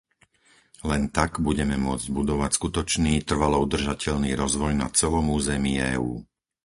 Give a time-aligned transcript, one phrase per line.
[0.89, 6.13] Len tak budeme môcť budovať skutočný trvalo udržateľný rozvoj na celom území EÚ.